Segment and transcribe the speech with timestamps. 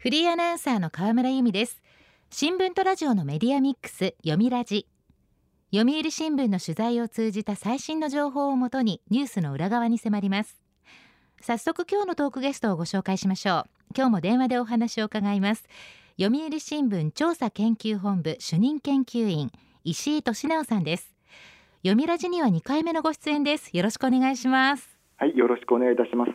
[0.00, 1.82] フリーアナウンサーの河村由美です。
[2.30, 4.86] 新聞とラジオのメディアミックス読みラジ。
[5.74, 10.56] 読売新聞の取材を通じた最新の情報をもとにニュースの裏側に迫ります。
[11.42, 13.64] 早速今日のトークゲストをご紹介しましょう。
[13.94, 15.68] 今日も電話でお話を伺います。
[16.18, 19.52] 読売新聞調査研究本部主任研究員
[19.84, 21.14] 石井俊直さんです。
[21.82, 23.68] 読みラジには2回目のご出演です。
[23.76, 25.00] よろしくお願いします。
[25.18, 26.32] はいよろしくお願いいたします。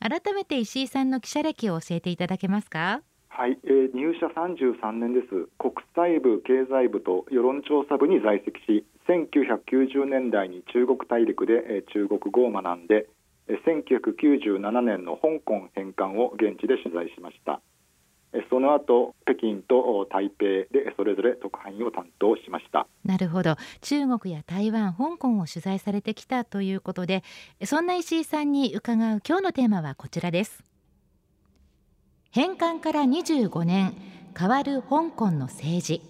[0.00, 3.02] 改めて石井さんの記者歴を教えていただけますか？
[3.28, 5.48] はい、えー、入社33年です。
[5.58, 13.08] 国際部経済部と世論調査部に在籍し1990年代に中国大陸で、えー、中国語を学んで、
[13.48, 17.60] えー、1997年の香港返還を現地で取材しました。
[18.50, 22.86] その後北京と台北でそれぞれ特派員を担当しました。
[23.04, 23.56] なるほど。
[23.80, 27.22] 中国や台湾香港を取材されてきたということで
[27.64, 30.64] そんな石井さんに伺う今日のテーマはこちらです。
[32.30, 33.94] 返還から25年
[34.38, 36.02] 変わる香港の政治。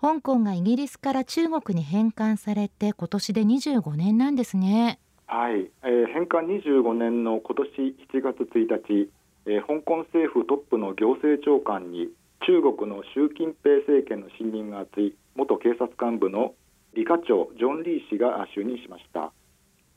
[0.00, 4.98] 香港がイギリスから中国に返還されて今年で25年なんですね。
[5.26, 9.10] はい、えー、返還25年の今年7月1日
[9.46, 12.08] えー、香港政府トップの行政長官に
[12.46, 16.54] 中国の習近平政権の信任が厚い元警察幹部の
[16.94, 19.32] 李家超ジョン・リー氏が就任しました、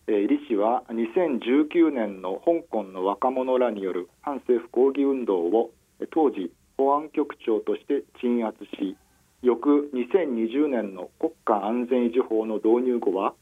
[0.07, 5.71] えー、李氏は2019年の香港の若者らによる反政府抗議運動を
[6.11, 8.97] 当時保安局長として鎮圧し
[9.41, 13.33] 翌2020年の国家安全維持法の導入後は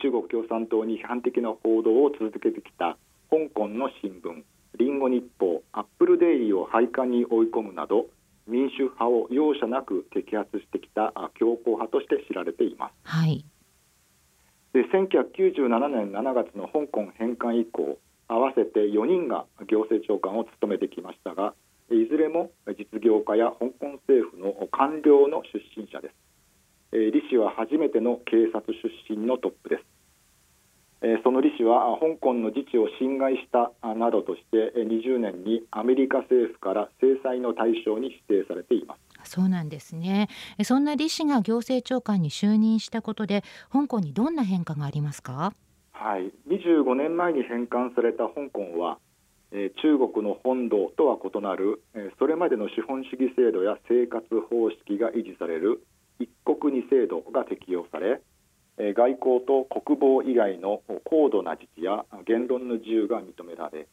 [0.00, 2.96] 中国共産党に批判的な報道を続けてきた
[3.30, 4.42] 香港の新聞。
[4.78, 8.06] リンゴ日報アップルデイリーを廃刊に追い込むなど
[8.46, 12.92] 民主派を容赦なく摘発してきた強硬派として知られています。
[13.04, 13.44] はい、
[14.72, 21.54] で1997年7月の香港返還以降合わせて4人が行政長官を務めてきましたが
[21.90, 26.14] いずれも実業家や香港政府の官僚の出身者です。
[26.92, 29.84] 李氏は初めての警察出身のトップです。
[31.24, 39.34] その李氏は香港の自治を侵害したなどとして20年にアメリカ政府から制裁の対象に指定されています。
[39.34, 40.28] そうなんですね。
[40.62, 43.42] そんな李氏が行政長官に就任したことで
[43.72, 45.52] 香港にどんな変化がありますか？
[45.92, 46.32] はい。
[46.48, 48.98] 25年前に返還された香港は
[49.50, 51.82] 中国の本土とは異なる
[52.18, 55.84] それまでの資本主義制度や生活方式が維持される
[56.18, 58.22] 一国二制度が適用され
[58.94, 63.86] 外交と国防以外の高度な自治や言論の自由が認められ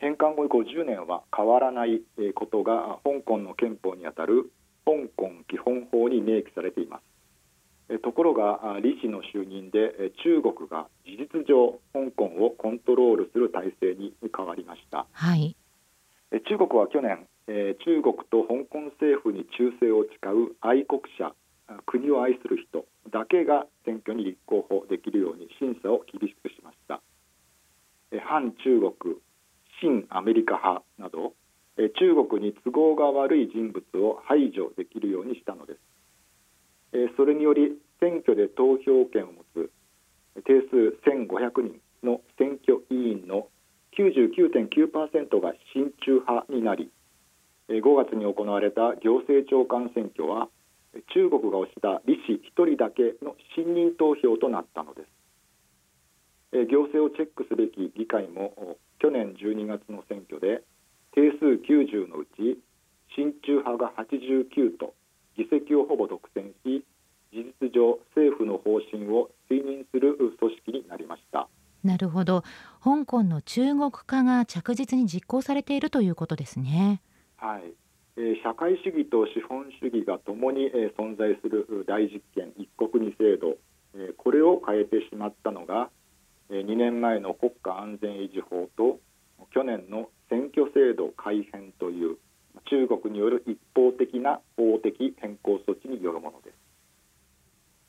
[0.00, 2.02] 返還後50年は変わらない
[2.34, 4.50] ことが香港の憲法にあたる
[4.84, 7.16] 香港基本法に明記されています。
[8.02, 15.54] ところが李氏の就任で中国が事実上香港をコントロールする体制に変わりました、はい、
[16.48, 21.32] 中国は去年中国と香港政府に忠誠を誓う愛国者
[21.86, 27.00] 国を愛する人だけが選挙に立候補できるように審査を厳しくしました。
[28.24, 29.16] 反中国
[29.82, 31.34] 親アメリカ派など
[31.98, 35.74] 中国に都合が悪い人物を排除できるようにしたので
[36.92, 37.16] す。
[37.16, 39.70] それにより選挙で投票権を持つ
[40.44, 43.48] 定数1500人の選挙委員の
[43.98, 46.90] 99.9%が親中派になり
[47.68, 50.48] 5月に行われた行政長官選挙は
[51.14, 55.08] 中国が推した李氏1人だけの信任投票となったのです。
[56.70, 60.62] 行政をチェックすべき議会も去年12月の選挙で
[61.12, 62.58] 定数90のうち
[63.16, 64.94] 親中派が89と
[65.36, 66.84] 議席をほぼ独占し
[67.32, 71.48] 事実上政府の方針を推認する組織になりました。
[71.84, 72.42] なるほど。
[72.82, 77.02] 香港の中国化が着実に実行されているということですね。
[77.36, 77.85] はい
[78.42, 83.58] 社会主義と資本主義がともに存在する大実験一国二制度
[84.16, 85.90] これを変えてしまったのが
[86.50, 89.00] 2年前の国家安全維持法と
[89.52, 92.16] 去年の選挙制度改変という
[92.70, 96.54] 中国による一方的な法的変更措置によるものです。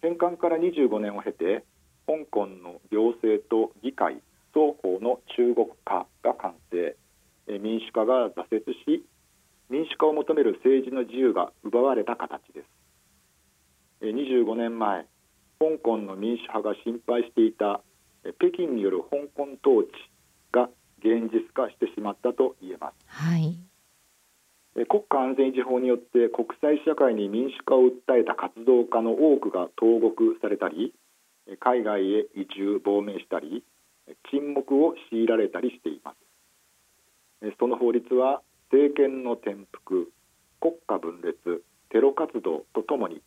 [0.02, 1.64] 返還から25年を経て
[2.06, 4.22] 香港の行政と議会
[4.54, 6.96] 双方の中国化が完成。
[7.60, 9.06] 民主化が挫折し
[9.70, 12.78] 民主化を求める政治の自由が奪われた形です。
[14.02, 15.06] 25年前
[15.60, 17.82] 香港の民主派が心配していた
[18.38, 19.92] 北京による香港統治
[20.52, 20.70] が
[21.00, 23.58] 現実化してしまったと言えます、はい、
[24.88, 30.94] 国家安全維持法によって国際社会に民主化を訴えた活動家の多くが投獄されたり
[31.60, 33.64] 海外へ移住亡命したり
[34.30, 36.18] 沈黙を強いられたりしています。
[37.60, 38.42] その法律は
[38.72, 40.12] 政権の転覆
[40.60, 43.22] 国家分裂テロ活動とともに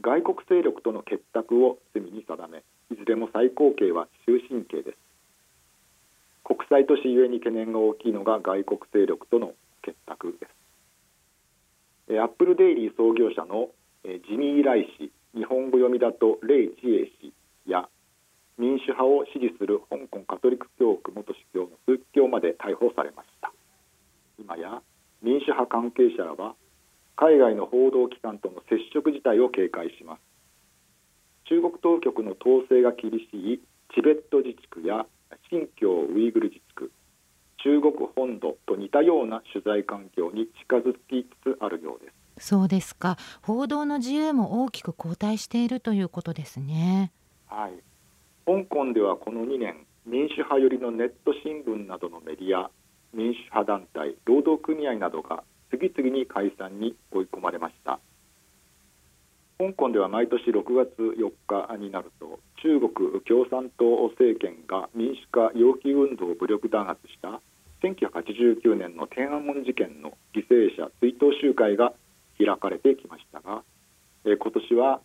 [0.00, 4.98] 外国勢力との結託を罪に定めいずれも最高刑は終身刑です。
[6.42, 9.52] 国際都市ゆえに懸念が大きいのが外国勢力との
[9.82, 10.46] 結託で
[12.08, 12.18] す。
[12.20, 13.68] アップルデイリー創業者の
[14.02, 17.32] ジミー・ライ氏日本語読みだとレイ・ジエ氏
[17.66, 17.88] や
[18.58, 23.49] 民主派を支持する香港カトリック教区元司教の鈴木教まで逮捕されました。
[24.40, 24.82] 今や
[25.22, 26.54] 民主派関係者らは
[27.16, 30.20] 海外の報道機関との接触自体を警戒します。
[31.44, 33.60] 中国当局の統制が厳しい
[33.94, 35.04] チベット自治区や
[35.50, 36.92] 新疆ウイグル自治区
[37.62, 42.46] 中国本土と似たような取材環境に近づきつつあるようです。
[42.48, 43.18] そうですか。
[43.42, 47.12] 報道の自由も大きく後退しているということですね。
[47.48, 47.72] はい。
[48.46, 52.70] 香港ではこの2年民主派寄りのネット新聞などのメディア
[53.12, 57.98] 民主派団体労働組合などが次々に解散に追い込まれました。
[59.58, 67.42] 香港では毎年6月4日になると中国共産党政権が民主化要求運動を武力弾圧した
[67.82, 71.92] 1989年の天安門事件の犠牲者追悼集会が
[72.38, 73.62] 開かれてきましたが、
[74.24, 75.00] え今年は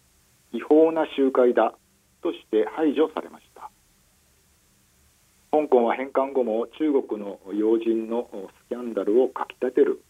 [0.53, 1.73] 違法な集会だ
[2.21, 3.54] として排除されました。
[5.61, 8.29] 香港は返還後も中国の要人の
[8.65, 10.03] スキャンダルをかきたてる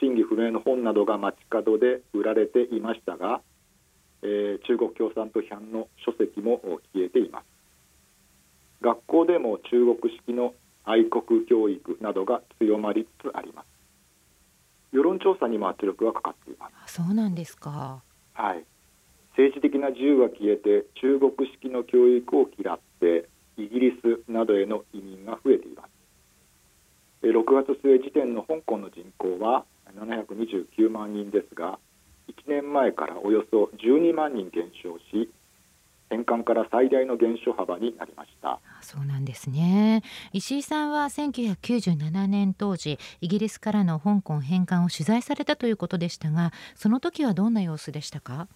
[0.00, 3.40] 真偽不明の本などが街角で売られていましたが
[4.24, 6.60] えー、中国共産党批判の書籍も
[6.94, 7.44] 消えています。
[8.80, 10.54] 学校でも中国式の
[10.84, 13.66] 愛国教育などが強まりつつあります。
[14.92, 16.94] 世論調査にも圧力がかかっています。
[16.94, 18.02] そうなんですか。
[18.32, 18.64] はい。
[19.36, 27.26] 政治的な自由が消えて中国式の教育を嫌ってイギリスなどへの移民が増えています。
[27.26, 29.64] 6月末時点の香港の人口は
[29.96, 31.78] 729万人ですが
[32.28, 35.30] 1年前からおよそ12万人減少し
[36.10, 38.60] 返還から最大の減少幅になりました。
[38.82, 40.02] そうなんですね。
[40.32, 48.48] 石井さんは1997年当時イギリスからの香港返還を取材されたということでしたがその時はどんな様子でしたか？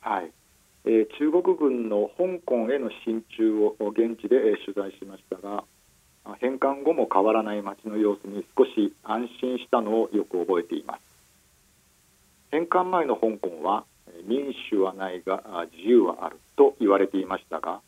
[0.00, 0.30] はい、えー、
[0.84, 5.64] 中国軍の香港への進駐を現地で取材しましたが
[6.40, 11.00] 返還後も変わらない街の様子に少し安心したのをよく覚えています。
[12.50, 13.84] 返還前の香港は
[14.26, 15.42] 民主はないが
[15.76, 17.80] 自由はあると言われていましたが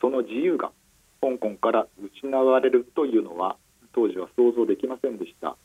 [0.00, 0.70] その自由が
[1.20, 3.56] 香港から失われるというのは
[3.92, 5.56] 当時は想像できませんでした。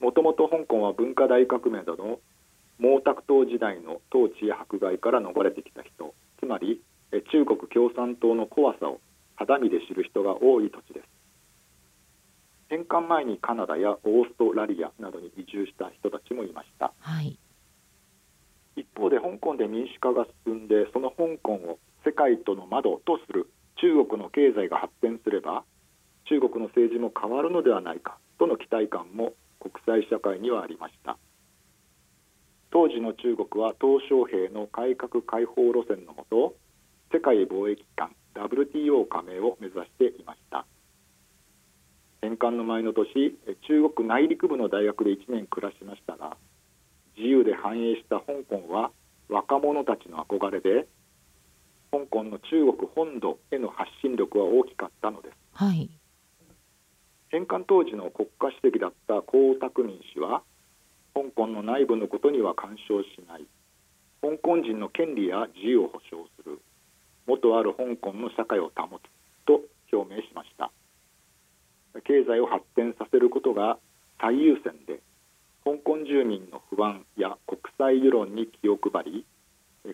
[0.00, 2.18] もともと香港は文化大革命などの
[2.80, 6.14] 毛沢東時代の統治や迫害から逃れてきた人。
[6.40, 6.80] つまり
[7.30, 9.00] 中国共産党の怖さを
[9.36, 11.20] 肌身で知る人が多い土地です。
[12.70, 17.36] 返還前にカナダやオーストラリアなどに移住した人たちもいました、はい、
[18.76, 23.50] 一方で香港で民主化が進んでその香港を世界との窓とする
[23.82, 25.64] 中国の経済が発展すれば
[26.28, 31.18] 中国の政治も変わるのではないかとの期待感も国際社会にはありました
[32.70, 36.54] 当時の中国は鄧小平の改革開放路線のもと
[37.12, 40.66] 世界貿易機関 WTO 加盟を目指していました。
[42.22, 43.34] 返還の前の年
[43.66, 46.36] 中国内陸部の大学で1年暮らしましたが
[47.16, 48.90] 自由で繁栄した香港は
[49.28, 50.86] 若者たちの憧れで
[51.90, 55.90] 香港の中国本土への発信力は大きかったのです、はい、
[57.30, 60.42] 返還当時の国家主席だった江沢民氏は
[61.14, 63.46] 香港の内部のことには干渉しない。
[64.22, 66.60] 香港人の権利や自由を保障する。
[67.26, 69.02] 元ある香港の社会を保つ
[69.46, 69.60] と
[69.92, 70.70] 表明しました。
[72.04, 73.78] 経済を発展させることが
[74.20, 75.00] 最優先で
[75.64, 79.26] 香港住民の不安や国際世論に気を配り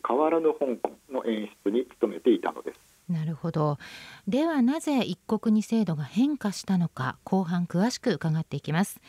[0.07, 2.81] 変わらぬ香港の演出に努めていたのです。
[3.09, 3.79] なるほど。
[4.27, 9.01] ではなぜ一国二制度が変化したのか後半詳しく伺っていきます。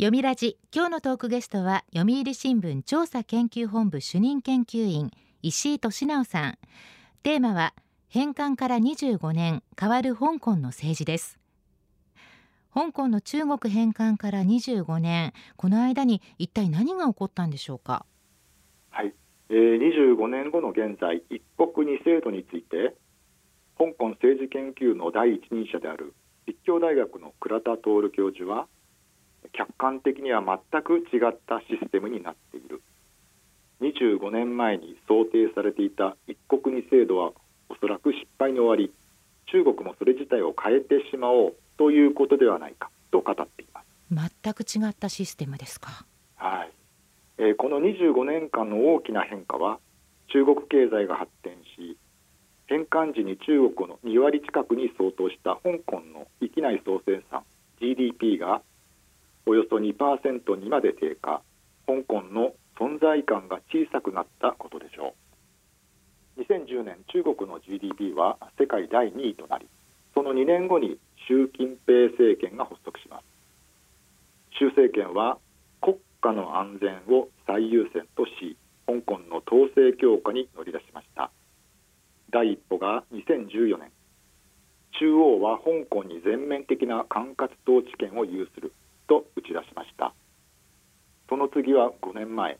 [0.00, 0.56] 読みラジ。
[0.74, 5.10] 今日のトークゲストは読売新聞調査研究本部主任研究員
[5.42, 6.58] 石井俊直さん。
[7.22, 7.74] テーマは
[8.08, 11.38] 返還から25年変わる香港の政治です。
[12.72, 18.06] 香港の中国返還から25年この間に一体何が起こったんでしょうか？
[18.88, 19.12] はい、
[19.50, 22.94] えー、25年後の現在一国二制度について
[23.76, 26.14] 香港政治研究の第一人者である
[26.46, 27.82] 立教大学の倉田徹
[28.16, 28.66] 教授は
[29.52, 32.82] 客観的には全く違ったシステムになっている。
[33.80, 37.32] 25年前に想定されていた一国二制度は
[37.68, 38.92] おそらく失敗に終わり
[39.46, 44.32] 中国もそれ自体を変えてしまおうということではないかと語っています。
[44.42, 46.04] 全く違ったシステムですか。
[46.36, 46.70] はい。
[47.38, 49.78] えー、この25年間の大きな変化は
[50.28, 51.96] 中国経済が発展し
[52.66, 57.42] 返還時に中国の2割近くに相当した香港の域内総生産
[57.80, 58.62] GDP が
[59.46, 61.42] およそ2%にまで低下。
[61.86, 65.14] 香港の存在感が小さくなったことでしょ
[66.38, 66.42] う。
[66.42, 69.66] 2010年中国の GDP は世界第2位となり
[70.14, 73.24] その2年後に習近平政権が発足します。
[74.58, 75.38] 習政権は
[75.80, 78.56] 国家の安全を最優先とし
[78.86, 81.30] 香港の統制強化に乗り出しました。
[82.30, 83.90] 第一歩が2014年。
[84.98, 88.72] 中央は香港に全面的な管轄統治権を有する。
[89.10, 90.14] と打ち出しました。
[91.28, 92.58] その次は5年前。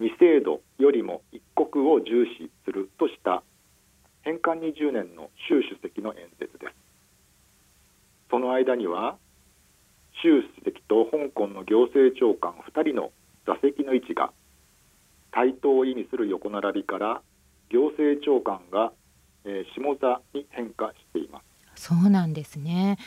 [0.00, 3.42] 未制度よりも一国を重視するとした
[4.22, 6.74] 返還20年の習主席の演説です。
[8.30, 9.16] その間には
[10.22, 13.12] 習主席と香港の行政長官2人の
[13.46, 14.32] 座席の位置が
[15.32, 17.20] 対等を意味する横並びから
[17.68, 18.92] 行政長官が、
[19.44, 21.44] え、下座に変化しています。
[21.88, 22.98] そうなんですね。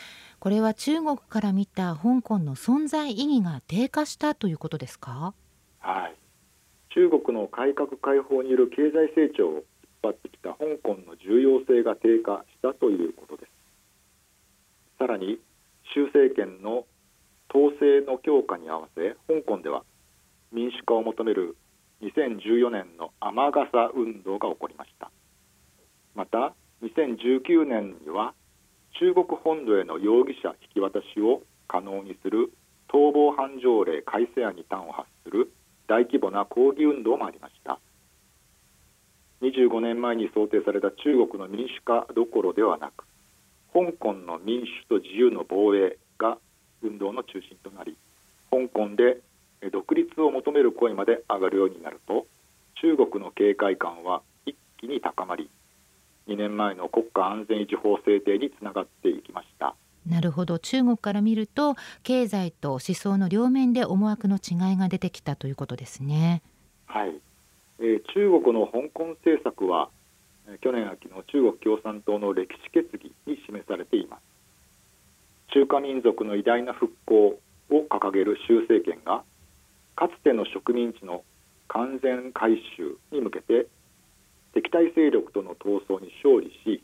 [0.44, 5.32] これは中国から見た香港の存在意義が低下したということですか？
[5.80, 6.14] はい。
[6.90, 9.62] 中国の改革開放による経済成長を引っ
[10.02, 13.52] 張ってきた香港の重要性が低下したということです。
[14.98, 15.40] さらに
[15.94, 16.84] 習政権の
[17.48, 19.82] 統制の強化に合わせ香港では
[20.52, 21.56] 民主化を求める
[22.02, 25.10] 2014年の雨傘運動が起こりました。
[26.14, 28.34] また2019年には
[28.98, 32.52] 中国本土への容疑者引き渡しを可能にする
[32.88, 35.50] 逃亡犯条例改正案に端を発する
[35.88, 37.80] 大規模な抗議運動もありました。
[39.42, 43.04] 25年前に想定された中国の民主化どころではなく
[43.74, 46.38] 香港の民主と自由の防衛が
[46.82, 47.96] 運動の中心となり
[48.50, 49.18] 香港で
[49.70, 52.26] 独立を求める声まで上がるようになると
[52.80, 55.50] 中国の警戒感は一気に高まり
[56.28, 59.74] 2年前の国家安全維持法制定につながっていきました。
[60.08, 60.58] なるほど。
[60.58, 66.42] 中国から見ると経済と思想の両面で思惑の違いが出てきたということですね。
[66.86, 67.14] はい、
[67.80, 69.88] えー、中国の香港政策は
[70.60, 74.22] 去年秋の中国共産党の歴史決議に示されています。
[75.52, 77.38] 中華民族の偉大な復興
[77.70, 79.22] を掲げる習政権が
[79.96, 81.22] かつての植民地の
[81.68, 83.66] 完全回収に向けて
[84.54, 86.82] 敵対勢力との闘争に勝利し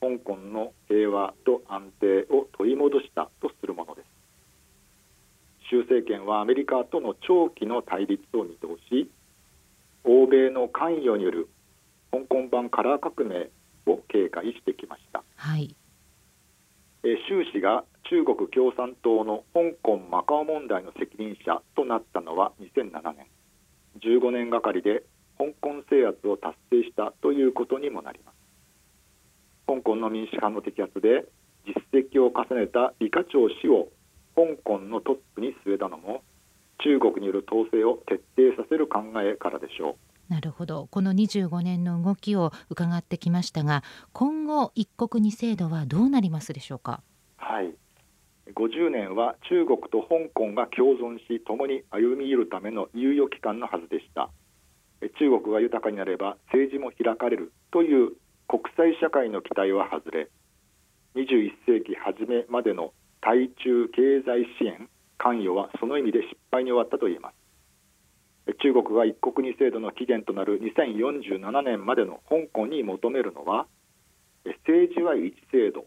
[0.00, 4.06] 香港の平和と安定を取り戻したとするものです。
[5.70, 9.08] 習政権はアメリカとの長期の対立を見通し
[10.04, 11.48] 欧米の関与による
[12.10, 13.48] 香港版カラー革命
[13.86, 15.74] を警戒してきました、はい、
[17.04, 23.26] え習氏が中国共産党の香港マカオ問題の責任者となったのは2007年。
[24.00, 25.02] 15年がかりで
[25.42, 28.34] 香港制圧を達成したということにもなります。
[29.66, 31.24] 香港の民主派の摘発で
[31.66, 33.88] 実績を重ねた李家超氏を
[34.36, 36.22] 香港のトップに据えたのも
[36.84, 40.32] 中国による統制を徹底させる考えからでしょう。
[40.32, 40.86] なるほど。
[40.90, 43.82] この25年の動きを伺ってきましたが
[44.12, 47.02] 今後一国二制度はどうなりますでしょうか？
[47.36, 47.74] はい。
[48.54, 54.30] 50年は中国と香港が共存し共に歩み寄るための猶予期間のはずでした
[55.18, 58.12] 中国が豊かになれば政治も開かれるという
[58.48, 60.28] 国際社会の期待は外れ
[61.16, 67.34] 21世紀初めまでの対中経済支援関与はその意味で失敗に終わったと言えます。
[68.60, 73.66] 中国が一国二制度の期限となる2047年までの香港に求めるのは
[74.66, 75.86] 政治は一制度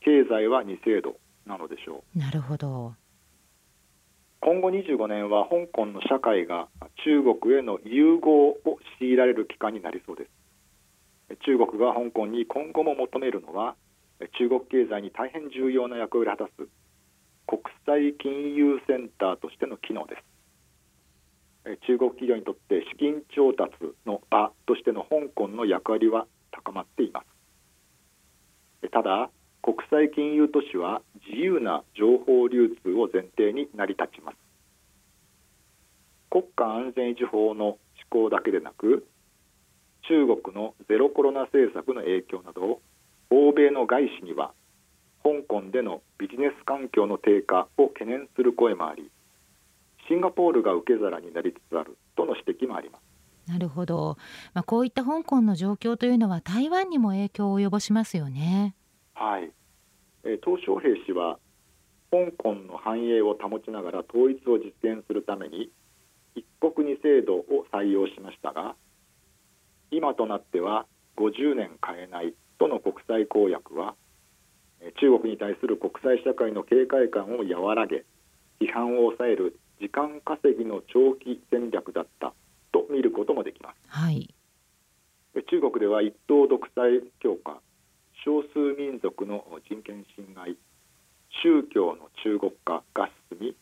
[0.00, 2.18] 経済は二制度なのでしょう。
[2.18, 2.94] なるほど。
[4.46, 6.68] 今後25年は香港の社会が
[7.04, 10.26] 中国への融合を強いられる期間になりそうで
[11.28, 11.36] す。
[11.44, 13.74] 中国が香港に今後も求めるのは
[14.38, 16.68] 中国経済に大変重要な役割を果たす
[17.48, 20.22] 国際金融センターとしての機能です。
[21.88, 23.74] 中国企業にとって資金調達
[24.06, 27.24] の場としての香港の役割は高まっていま
[28.82, 28.90] す。
[28.92, 29.28] ただ
[29.66, 34.38] 国際金融都市は自由な情報流通を前提に成り立ちます。
[36.30, 39.04] 国家安全維持法の施行だけでなく
[40.06, 42.80] 中国のゼロコロナ政策の影響など
[43.30, 44.52] 欧米の外資には
[45.24, 49.10] 香港でのビジネス環境の低下を懸念する声もあり
[50.06, 53.02] シンガポールが受け皿になりつつあるとの指摘もあります。
[53.50, 54.16] なるほど、
[54.54, 58.76] まあ、こういった香港の状況というのは台湾にも影響を及ぼしますよね。
[59.18, 59.50] はい、
[60.24, 61.38] えー、鄧小平氏は
[62.10, 65.70] 香香港の繁栄を保ちながら統一を実現するために
[66.34, 68.76] 一国二制度を採用しましたが
[69.90, 70.84] 今となっては
[71.16, 73.94] 50年変えないとの国際公約は
[75.00, 78.04] 中国に対する国際社会の警戒感を和らげ
[78.60, 82.34] 批判を抑える時間稼ぎの長期戦略だった
[82.70, 84.28] と見ることもできます、はい、
[85.50, 87.60] 中国では一党独裁強化
[88.26, 90.56] 少数民族の人権侵害
[91.44, 93.56] 宗教の中国化が進み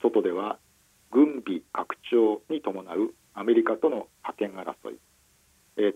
[0.00, 0.56] 外では
[1.10, 4.98] 軍備拡張に伴うアメリカとの覇権争い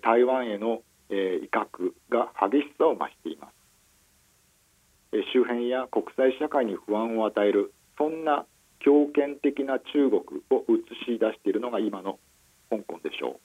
[0.03, 3.55] 台湾への威嚇が激しさを増しています。
[5.33, 8.45] 周辺や国際社会に不安を与えるそんな
[8.81, 12.19] 強権的な中国を映し出しているのが今の
[12.69, 13.41] 香港でしょ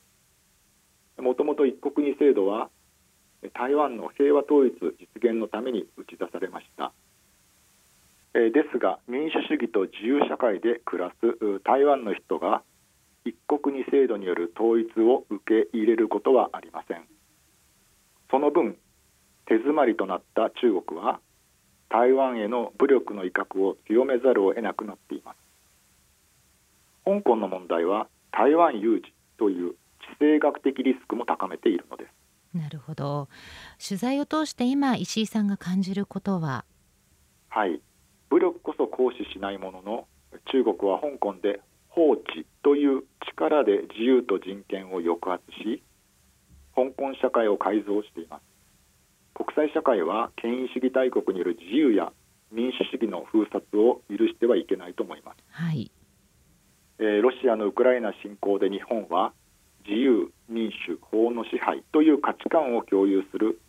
[1.18, 1.22] う。
[1.22, 2.70] もともと一国二制度は
[3.50, 6.94] 台湾の平和統一実現のために打ち出されました。
[8.34, 12.64] ですが民主主義と自由社会で暮らす台湾の人が
[13.26, 17.04] 一国二制度による統一を受け入れることはありません。
[18.30, 18.78] その分
[19.48, 21.20] 手詰まりとなった中国は
[21.90, 25.38] 台湾への武力の威嚇を強めざるを得なくなっています。
[27.04, 29.76] 香港の問題は台湾有事という地
[30.12, 32.21] 政学的リスクも高めているのです。
[32.54, 33.30] なるほど。
[33.86, 36.66] 取材を通して今石井さんが感じることは？
[37.50, 37.82] はい。
[38.30, 40.08] 武力こそ行使しないものの
[40.52, 45.84] 中国は香港で法治という力で自由と人権を抑圧し
[46.76, 48.44] 香港社会を改造しています。
[49.34, 52.14] 国際社会は権威主義大国による自由や
[52.52, 55.90] 民主主義の封殺を許してはいけないと思います、はい。
[57.00, 59.34] えー、ロシアのウクライナ侵攻で日本は
[59.88, 63.60] 自由民主法の支配という価値観を共有する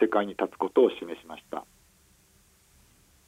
[0.00, 1.64] 世界に立つことを示しました。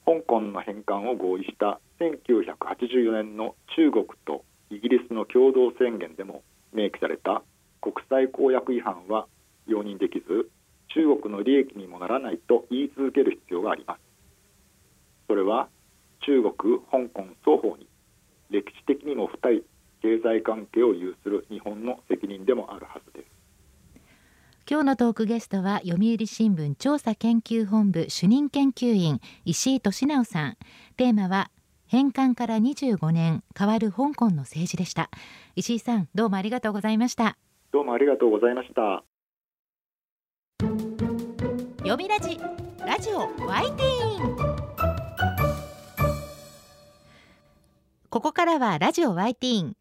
[0.04, 7.42] 香港の返還を合意した1984年の中国とイギリスの共同宣言でも明記された
[7.80, 9.26] 国際公約違反は
[9.66, 10.50] 容認できず
[10.88, 14.00] 中国の利益にもならないと言い続ける必要があります。
[15.26, 15.69] それは
[16.21, 17.86] 中国香港双方に
[18.50, 19.62] 歴史的にも深い
[20.04, 23.26] 経済関係を有する日本の責任でもあるはずです。
[24.69, 30.56] 今日のトークゲストは読売新聞調査研究本部主任研究員石井俊直さん。
[30.99, 31.50] テーマは
[31.86, 35.08] 返還から25年変わる香港の政治でした。
[35.56, 37.38] 石井さんどうもありがとうございました。
[37.73, 39.04] どうもありがとうございました。
[41.78, 42.38] 読みラジ
[42.86, 44.54] ラジオワイティーン。
[48.10, 49.76] ここからはラジオワイティーン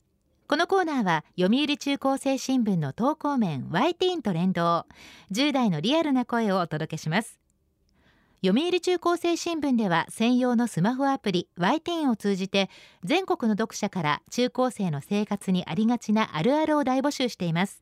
[0.48, 4.86] このコーナーは読売中高生新聞の投稿面ワイティーンと連動
[5.32, 7.40] 10代のリアルな声をお届けします。
[8.46, 12.70] 読売中高生新聞では専用のスマホアプリワイティーンを通じて
[13.06, 17.82] 全国の読者から中高生の生活にありがちなあるあるを大募集しています。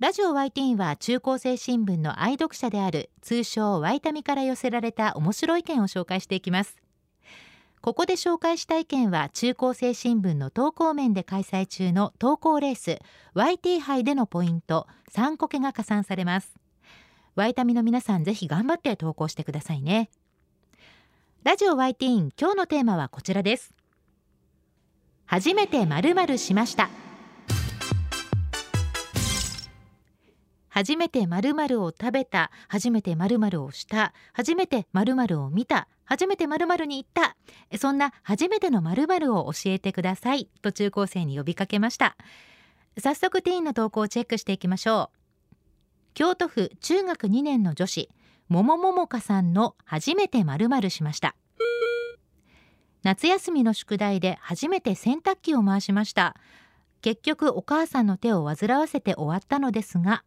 [0.00, 6.79] ラジオワイティーンは中高生新聞の愛読者である通称ワイタミから寄せられた面白い意見を紹介していきます。
[7.82, 12.98] ここで紹介した意見は中高生新聞の投稿面で開催中の投稿レース
[13.34, 16.52] YT 杯でのポイント3個けが加算されます。
[17.36, 20.10] ワイタミの皆さんぜひ頑張って投稿してくださいね。
[21.42, 23.72] ラジオ YT 今日のテーマはこちらです。
[25.24, 26.90] 初めてまるまるしました。
[30.80, 37.36] 初めて〇〇を食べた初めて〇〇をした初めて〇〇を見た初めて〇〇に行った。
[37.76, 42.16] そんな初めての〇〇を教えてくださいと中高生に呼びかけました。
[42.96, 45.54] 早速ティーンの投稿をチェックしていきましょう。
[46.14, 48.08] 京都府中学2年の女子
[48.48, 51.36] 桃桃香さんの初めて〇〇しました。
[53.02, 56.36] 夏休みの宿題で初めて洗濯機を回しました。
[57.02, 60.24] 結局お母さんの手を煩わせて終わったのですが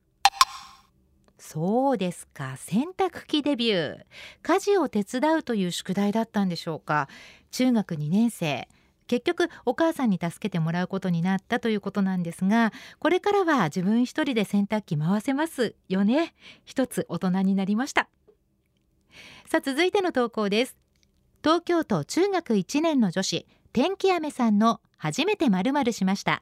[1.45, 2.55] そうですか。
[2.55, 4.05] 洗濯機デビュー。
[4.43, 7.09] 家事を手伝うという宿題だったんでしょうか。
[7.51, 8.69] 中学2年生。
[9.07, 16.33] 結局お母さんに助けてもらうことになったということなんですがこれからは自分一人で洗濯機回せますよね。
[16.63, 18.07] 一つ大人になりました。
[19.45, 20.77] さあ続いての投稿です。
[21.43, 26.41] 東京都中学1年の女子天気雨さんの初めてまるしました。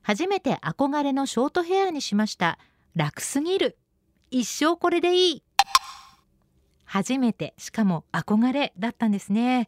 [0.00, 2.58] 初めて憧れのショートヘアにしました。
[2.94, 3.76] 楽すぎる。
[4.30, 5.42] 一生これでいい。
[6.84, 9.66] 初めてしかも憧れだったんですね。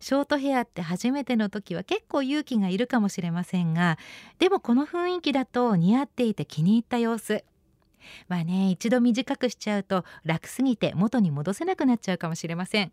[0.00, 3.96] ショートヘアって初めての時は結構勇気がいるかもしれませんが
[4.40, 7.44] でもこの雰囲気だと似合っていて気に入った様子。
[8.28, 12.92] まあね一度短くしちゃうと楽すぎて元に戻せなくなっちゃうかもしれません。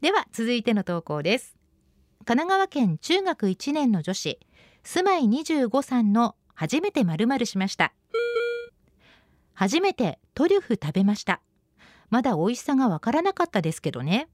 [0.00, 1.56] では続いての投稿です。
[2.24, 4.38] 神奈川県中学1年の女子
[4.82, 7.94] 住まい25さんの初めてまるまるしました。
[9.54, 11.40] 初めてトリュフ食べました。
[12.10, 14.28] まだ美味しさがわからなかったですけどね。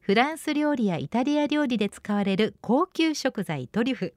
[0.00, 4.14] フランス料理やイタリア料理で使われる高級食材トリュフ。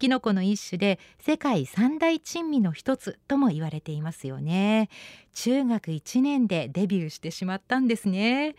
[0.00, 4.88] キノコの一種で世界三大珍味の一つとも言われていますよね。
[5.34, 8.56] 中学1年でデビューしてしまったんですね。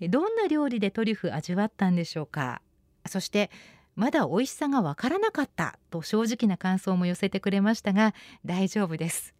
[0.00, 2.62] どんな料理でトリュフ味わったんでしょうか。
[3.06, 3.52] そして
[3.96, 9.34] まだ美味しさがわからなかったと正直な感想も寄せてくれましたが大丈夫です。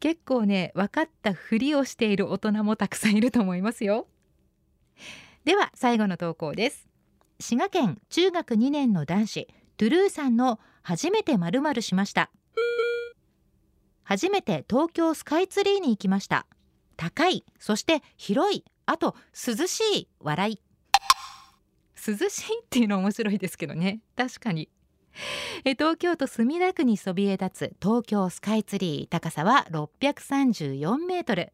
[0.00, 4.06] 結構ね分かったふりをしている大人もたくさんいると思いますよ。
[5.44, 6.88] では最後の投稿です。
[7.40, 12.30] 滋賀県中学2年の男子トゥルーさんの初めてまるまるしました。
[14.02, 16.46] 初めて東京スカイツリーに行きました。
[16.96, 20.63] 高いそして広いあと涼しい笑い。
[22.06, 24.00] 涼しいっていうの面白いですけどね。
[24.16, 24.68] 確かに。
[25.64, 29.08] 東京都墨田区にそびえ立つ東京スカイツリー。
[29.08, 31.52] 高さは634メートル。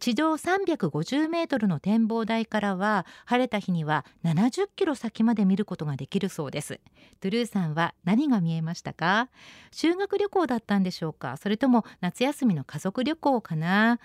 [0.00, 6.80] 地上350メートルの展望台からは晴れた日には70キロ先まで見ることができるそうです。
[7.20, 9.28] トゥルーさんは何が見えましたか？
[9.70, 11.36] 修学旅行だったんでしょうか？
[11.36, 14.00] それとも夏休みの家族旅行かな？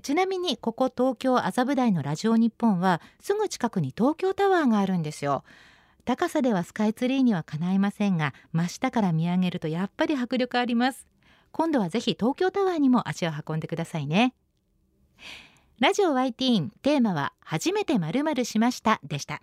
[0.00, 5.44] ちなみにここ東京麻布台のラジオ日本はすぐ近くに東京タワーがあるんですよ。
[6.04, 11.06] 高さではスカイツリーにはかないませんが真下から見上げるとやっぱり迫力あります。
[11.52, 14.34] 今度はぜひ東京タワーにも足を運んでくださいね。
[15.78, 19.42] ラジオ YT テーマは初めてまるまるしましたでした。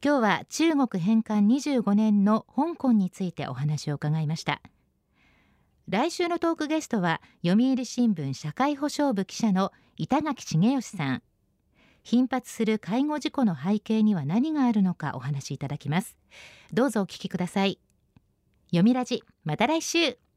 [0.00, 4.60] 今日は中国返還25年の香港についてお話を伺いました。
[5.88, 11.22] 来週のトークゲストは読売新聞社会保障部記者の板垣茂義さん。
[12.04, 16.16] 頻発する介護事故の背景には何があるのかお話しいただきます。
[16.72, 17.80] どうぞお聞きください。
[18.66, 20.27] 読みラジまた来週。